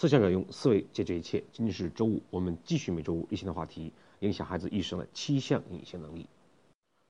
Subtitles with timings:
[0.00, 1.42] 思想者用思维解决一切。
[1.52, 6.28] 今天是周五，我们继续每周五例行的话题：影响孩子一生的七项隐形能力。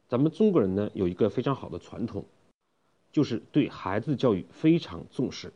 [0.08, 2.24] 咱们中国人呢有一个非常好的传统，
[3.12, 5.52] 就是对孩子的教育非常重视。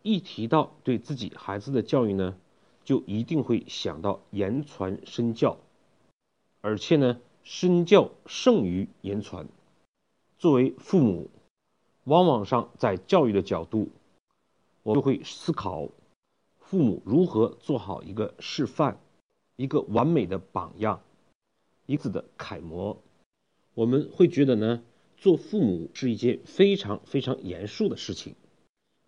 [0.00, 2.34] 一提到对自己孩子的教育呢，
[2.82, 5.58] 就一定会想到言传身教，
[6.62, 9.46] 而且呢，身教胜于言传。
[10.38, 11.28] 作为父母，
[12.04, 13.90] 往往上在教育的角度，
[14.82, 15.88] 我就会思考
[16.70, 19.00] 父母如何做好一个示范，
[19.56, 21.02] 一个完美的榜样，
[21.86, 23.02] 一次的楷模。
[23.72, 24.82] 我们会觉得呢，
[25.16, 28.34] 做父母是一件非常非常严肃的事情，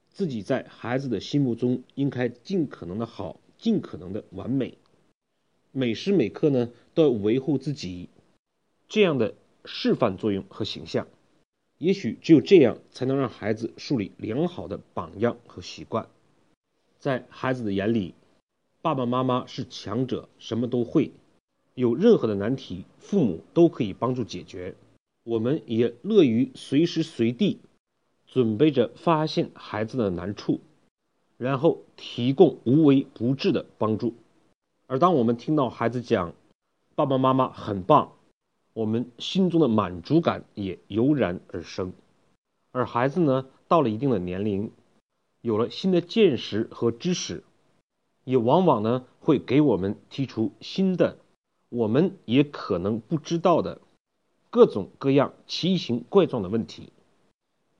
[0.08, 4.78] 自己在孩子的心目中应该尽可能的好，尽可能的完美，
[5.70, 8.08] 每时每刻呢都要维护自己
[8.88, 9.34] 这样的
[9.66, 11.06] 示范作用和形象。
[11.76, 16.08] 也许只有这样，才能让孩子树立良好的榜样和习惯。
[17.00, 18.14] 在孩子的眼里，
[18.82, 21.12] 爸爸妈妈是强者，什么都会，
[21.74, 24.74] 有任何的难题，父母都可以帮助解决。
[25.24, 27.58] 我们也乐于随时随地
[28.26, 30.60] 准备着发现孩子的难处，
[31.38, 34.12] 然后提供无微不至的帮助。
[34.86, 36.34] 而当我们听到孩子讲
[36.94, 38.12] “爸爸妈妈很棒”，
[38.74, 41.94] 我们心中的满足感也油然而生，
[42.72, 44.70] 而孩子呢，到了一定的年龄，
[45.40, 47.44] 有了新的见识和知识，
[48.24, 51.18] 也往往呢会给我们提出新的，
[51.68, 53.80] 我们也可能不知道的
[54.50, 56.92] 各种各样奇形怪状的问题。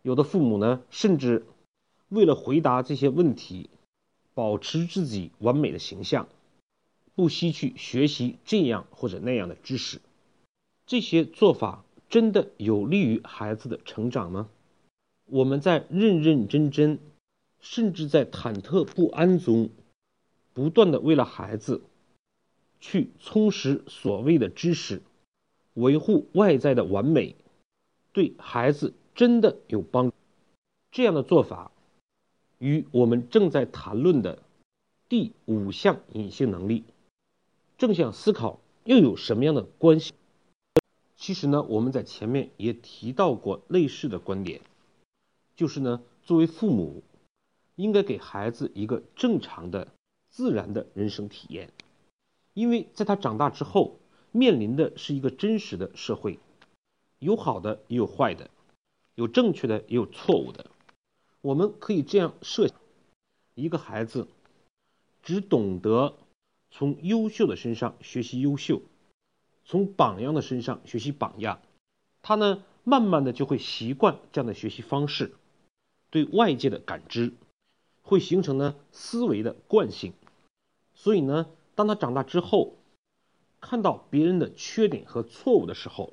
[0.03, 1.45] 有的父母呢，甚至
[2.09, 3.69] 为了回答这些问题，
[4.33, 6.29] 保持自己完美的形象，
[7.15, 10.01] 不惜去学习这样或者那样的知识。
[10.87, 14.49] 这些做法真的有利于孩子的成长吗？
[15.27, 16.99] 我们在认认真真，
[17.61, 19.71] 甚至在忐忑不安中，
[20.53, 21.83] 不断的为了孩子
[22.81, 25.03] 去充实所谓的知识，
[25.75, 27.37] 维护外在的完美，
[28.13, 30.15] 对孩子真的有帮助？
[30.91, 31.71] 这样的做法
[32.59, 34.43] 与我们正在谈论的
[35.09, 36.85] 第五项隐性能力
[37.79, 40.13] 正向思考又有什么样的关系？
[41.17, 44.63] 其实呢，我们在前面也提到过类似的观点，
[45.55, 47.03] 就是呢，作为父母，
[47.81, 49.89] 应该给孩子一个正常的、
[50.29, 51.73] 自然的人生体验，
[52.53, 53.99] 因为在他长大之后，
[54.33, 56.39] 面临的是一个真实的社会，
[57.19, 58.51] 有好的也有坏的，
[59.15, 60.67] 有正确的也有错误的。
[61.41, 62.77] 我们可以这样设想：
[63.55, 64.29] 一个孩子
[65.23, 66.15] 只懂得
[66.71, 68.83] 从优秀的身上学习优秀。
[69.65, 71.63] 从榜样的身上学习榜样，
[72.23, 75.33] 他呢，慢慢的就会习惯这样的学习方式，
[76.11, 77.33] 对外界的感知
[78.11, 80.13] 会形成呢思维的惯性。
[80.95, 82.75] 所以呢，当他长大之后，
[83.61, 86.13] 看到别人的缺点和错误的时候，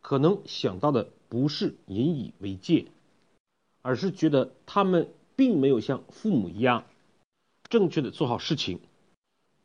[0.00, 2.86] 可能想到的不是引以为戒，
[3.82, 6.86] 而是觉得他们并没有像父母一样
[7.68, 8.78] 正确的做好事情，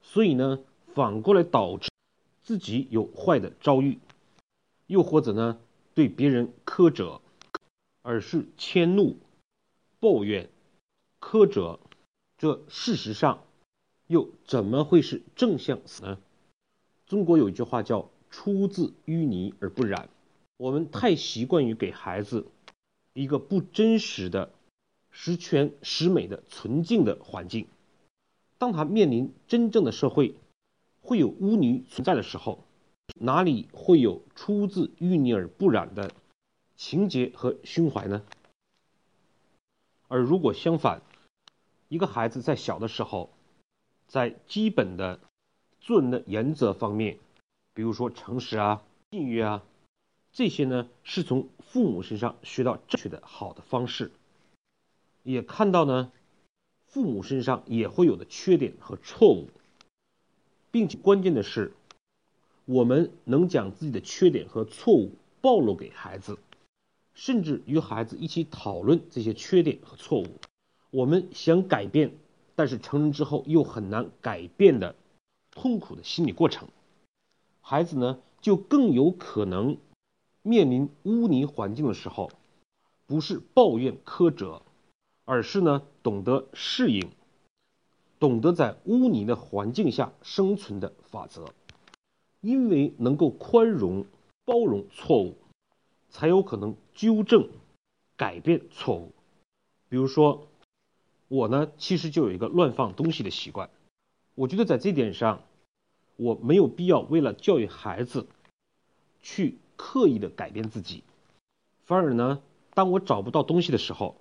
[0.01, 0.59] 所以呢，
[0.95, 1.89] 反过来导致。
[2.41, 3.99] 自己有坏的遭遇，
[4.85, 5.59] 又或者呢
[5.93, 7.19] 对别人苛责，
[8.01, 9.17] 而是迁怒、
[9.99, 10.49] 抱怨、
[11.29, 11.77] 苛责，
[12.37, 13.43] 这事实上
[14.07, 16.17] 又怎么会是正向呢？
[17.05, 20.07] 中国有一句话叫“出自淤泥而不染”，
[20.55, 22.47] 我们太习惯于给孩子
[23.11, 24.53] 一个不真实的、
[25.11, 27.67] 十全十美的纯净的环境，
[28.57, 30.35] 当他面临真正的社会。
[31.01, 32.63] 会有污泥存在的时候，
[33.19, 36.11] 哪里会有出自淤泥而不染的
[36.77, 38.23] 情节和胸怀呢？
[40.09, 41.01] 而如果相反，
[41.89, 43.29] 一个孩子在小的时候，
[44.07, 45.19] 在基本的
[45.79, 47.17] 做人的原则方面，
[47.73, 49.63] 比如说诚实啊、信誉啊，
[50.33, 54.11] 这些呢是从父母身上学到正确的好的方式，
[55.23, 56.11] 也看到呢
[56.87, 59.49] 父母身上也会有的缺点和错误。
[60.69, 61.73] 并且关键的是，
[62.65, 66.37] 我们能将自己的缺点和错误暴露给孩子，
[67.13, 70.27] 甚至与孩子一起讨论这些缺点和错误。
[70.89, 72.13] 我们想改变，
[72.55, 74.95] 但是成人之后又很难改变的
[75.51, 76.69] 痛苦的心理过程，
[77.61, 79.77] 孩子呢就更有可能
[80.41, 82.31] 面临污泥环境的时候，
[83.05, 84.61] 不是抱怨苛责，
[85.25, 87.09] 而是呢懂得适应。
[88.19, 91.53] 懂得在污泥的环境下生存的法则，
[92.41, 94.05] 因为能够宽容、
[94.43, 95.35] 包容错误，
[96.09, 97.47] 才有可能纠正、
[98.15, 99.11] 改变错误。
[99.87, 100.47] 比如说，
[101.29, 103.69] 我呢，其实就有一个乱放东西的习惯。
[104.35, 105.43] 我觉得在这点上，
[106.15, 108.27] 我没有必要为了教育孩子，
[109.21, 111.03] 去刻意的改变自己。
[111.85, 112.41] 反而呢，
[112.73, 114.15] 当我找不到东西的时候，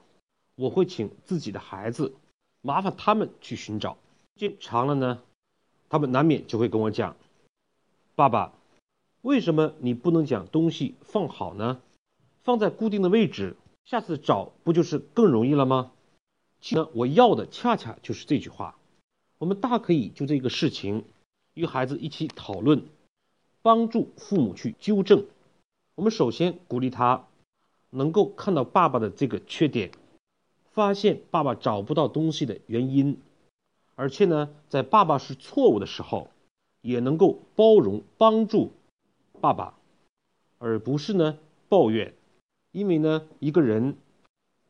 [0.57, 2.15] 我会请自己的孩子，
[2.61, 3.99] 麻烦他们去寻找。
[4.35, 5.23] 时间长了呢，
[5.89, 7.17] 他们难免就会跟我讲
[8.17, 8.53] ：“爸爸，
[9.23, 11.81] 为什么你不能将东西放好呢？
[12.43, 15.93] 放在固定的位置，下次找不就是更容易了吗？”
[16.61, 18.77] 其实我要的恰恰就是这句话。
[19.39, 21.05] 我们大可以就这个事情
[21.55, 22.85] 与孩子一起讨论，
[23.63, 25.27] 帮助父母去纠正。
[25.95, 27.27] 我们首先鼓励他
[27.91, 29.91] 能够看到爸爸的这个缺点，
[30.73, 33.21] 发现爸爸找不到东西的原因，
[33.95, 36.31] 而且呢，在爸爸是错误的时候，
[36.81, 38.73] 也能够包容帮助
[39.41, 39.75] 爸爸，
[40.59, 41.39] 而不是呢
[41.69, 42.15] 抱怨。
[42.73, 43.97] 因为呢，一个人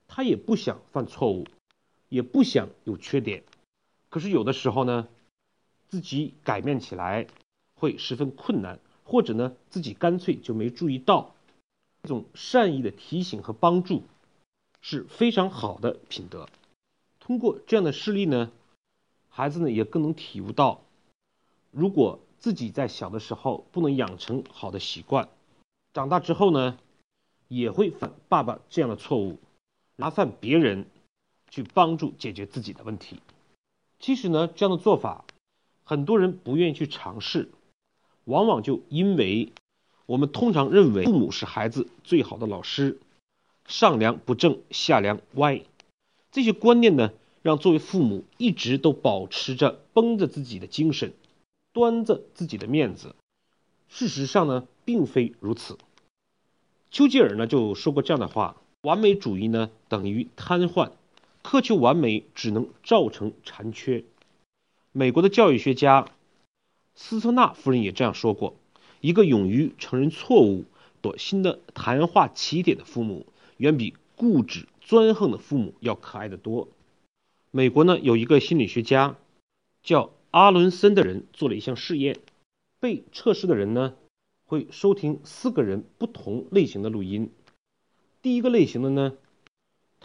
[0.09, 1.45] 他也不想犯错误。
[2.09, 3.43] 也不想有缺点，
[4.09, 5.09] 可是有的时候呢，
[5.89, 7.27] 自己改变起来
[7.75, 11.35] 会十分困难，或者呢，自己干脆就没注意到。
[12.03, 14.05] 这种善意的提醒和帮助
[14.81, 16.49] 是非常好的品德。
[17.19, 18.53] 通过这样的事例呢，
[19.29, 20.83] 孩子呢也更能体悟到，
[21.73, 25.29] 如果自己在小的时候不能养成好的习惯，
[25.93, 26.79] 长大之后呢，
[27.49, 29.39] 也会犯爸爸这样的错误，
[29.97, 30.87] 麻烦别人。
[31.57, 33.21] 去帮助解决自己的问题。
[33.99, 35.25] 其实呢，这样的做法，
[35.85, 37.49] 很多人不愿意去尝试，
[38.25, 39.55] 往往就因为
[40.05, 43.01] 我们通常认为父母是孩子最好的老师，
[43.67, 45.63] 上梁不正下梁歪，
[46.31, 51.15] 这些观念呢，让作为父母一直都保持着绷着自己的精神，
[51.73, 53.15] 端着自己的面子。
[53.89, 55.79] 事实上呢，并非如此。
[56.91, 60.93] 丘吉尔呢就说过这样的话：完美主义呢等于瘫痪。
[61.47, 64.03] 苛求完美只能造成残缺。
[64.91, 66.11] 美国的教育学家
[66.97, 68.57] 斯特纳夫人也这样说过
[69.01, 70.65] ：“一个勇于承认错误、
[71.01, 73.27] 躲新的谈话起点的父母，
[73.59, 76.67] 远比固执专横的父母要可爱的多。”
[77.53, 79.17] 美国呢有一个心理学家
[79.85, 82.19] 叫阿伦森的人做了一项试验，
[82.81, 83.95] 被测试的人呢
[84.47, 87.31] 会收听四个人不同类型的录音。
[88.21, 89.13] 第一个类型的呢。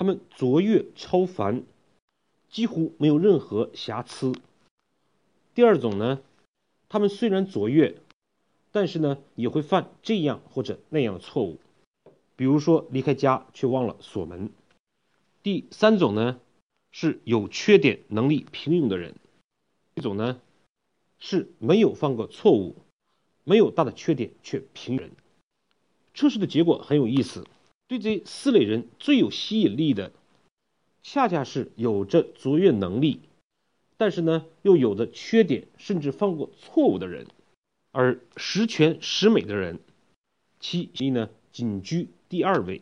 [0.02, 1.64] 他们卓越超凡，
[2.50, 4.34] 几乎没有任何瑕疵。
[5.54, 6.24] 第二种呢，
[6.90, 8.02] 他们虽然卓越，
[8.72, 11.60] 但是呢也会犯这样或者那样的错误，
[12.36, 14.50] 比如说离开家却忘了锁门。
[15.44, 16.40] 第三种呢
[16.92, 19.14] 是有缺点、能力平庸的人，
[19.94, 20.42] 一种呢
[21.20, 22.76] 是没有犯过错误，
[23.44, 25.12] 没有大的缺点却平庸。
[26.16, 27.46] 测试的结果很有意思。
[27.92, 30.14] 对这四类人最有吸引力的，
[31.04, 33.20] 恰恰是有着卓越能力，
[33.98, 37.28] 但是呢又有着缺点，甚至犯过错误的人，
[37.92, 39.82] 而十全十美的人，
[40.62, 42.82] 其一呢仅居第二位。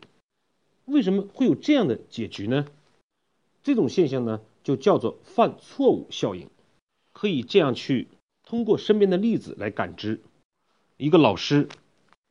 [0.85, 2.67] 为什么会有这样的结局呢？
[3.63, 6.47] 这种现象呢就叫做犯错误效应。
[7.13, 8.09] 可以这样去
[8.43, 10.21] 通过身边的例子来感知，
[10.97, 11.67] 一个老师，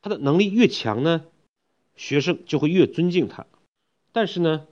[0.01, 1.25] 他的能力越强呢。
[1.99, 3.45] 学生就会越尊敬他，
[4.13, 4.67] 但是呢，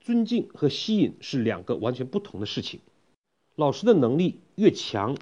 [0.00, 2.80] 尊敬和吸引是两个完全不同的事情。
[3.56, 5.16] 老师的能力越强，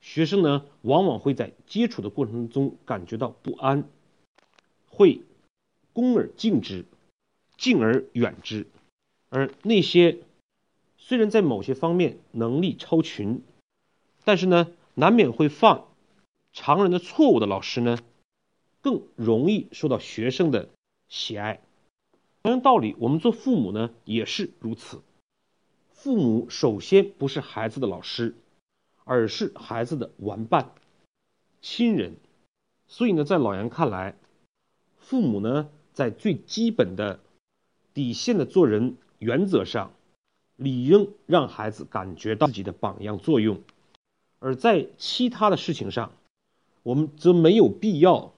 [0.00, 3.88] 学生呢往往会在接触的过程中感觉到不安，
[4.90, 5.22] 会
[5.92, 6.84] 恭而敬之，
[7.56, 8.66] 敬而远之。
[9.28, 10.18] 而那些
[10.96, 13.42] 虽然在某些方面能力超群，
[14.24, 15.84] 但是呢难免会犯
[16.52, 17.98] 常人的错误的老师呢？
[18.88, 20.70] 更容易受到学生的
[21.10, 21.60] 喜爱。
[22.42, 25.02] 同样道理，我们做父母呢也是如此。
[25.92, 28.34] 父母首先不是孩子的老师，
[29.04, 30.72] 而是孩子的玩伴、
[31.60, 32.16] 亲人。
[32.86, 34.16] 所以呢，在老杨看来，
[34.96, 37.20] 父母呢在最基本的
[37.92, 39.92] 底线的做人原则上，
[40.56, 43.58] 理应让孩子感觉到自己的榜样作用；
[44.38, 46.12] 而在其他的事情上，
[46.82, 48.32] 我们则没有必要。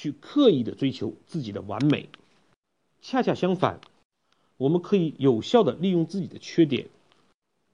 [0.00, 2.08] 去刻意的追求自己的完美，
[3.02, 3.80] 恰恰相反，
[4.56, 6.86] 我们可以有效的利用自己的缺点、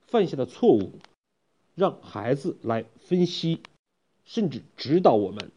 [0.07, 0.93] 犯下的错误，
[1.75, 3.59] 让孩子来分析，
[4.25, 5.51] 甚至指导我们。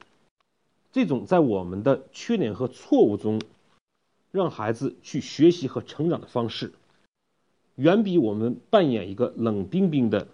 [0.92, 3.40] 这种在我们的缺点和错误中，
[4.30, 6.74] 让孩子去学习和成长的方式，
[7.76, 10.28] 远比我们扮演一个冷冰冰的、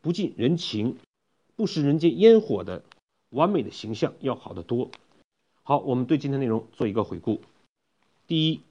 [0.00, 0.96] 不近人情、
[1.56, 2.82] 不食人间烟火的
[3.28, 4.90] 完美的形象要好得多。
[5.64, 7.40] 好，我们对今天内容做一个回顾。
[8.26, 8.62] 第一，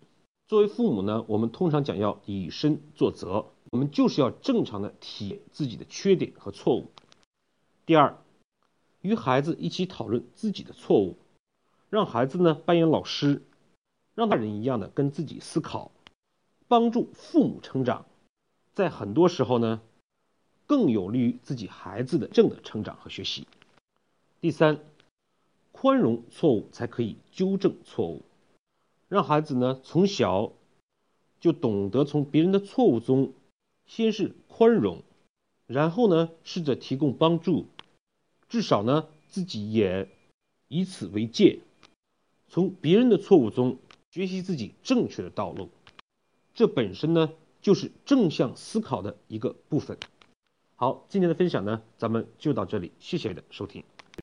[0.50, 6.92] 作为父母呢，我们通常讲要以身作则，我们就是要正常的体自己的缺点和错误。
[7.86, 8.18] 第二，
[9.00, 11.16] 与孩子一起讨论自己的错误，
[11.90, 13.42] 让孩子呢扮演老师，
[14.14, 15.92] 让大人一样的跟自己思考，
[16.68, 18.06] 帮助父母成长，
[18.74, 19.82] 在很多时候呢，
[20.68, 23.48] 更有利于自己孩子的正的成长和学习。
[24.42, 24.84] 第三，
[25.72, 28.24] 宽容错误才可以纠正错误。
[29.08, 30.54] 让孩子呢从小
[31.40, 33.34] 就懂得从别人的错误中，
[33.86, 35.02] 先是宽容，
[35.68, 37.66] 然后呢试着提供帮助，
[38.48, 40.08] 至少呢自己也
[40.68, 41.60] 以此为戒，
[42.48, 43.80] 从别人的错误中
[44.12, 45.70] 学习自己正确的道路。
[46.54, 49.98] 这本身呢就是正向思考的一个部分。
[50.76, 53.84] 好，今天的分享呢咱们就到这里，谢谢你的收听。